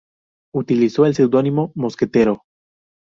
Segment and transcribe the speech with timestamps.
[0.55, 2.41] Utilizó el seudónimo "Mosquetero.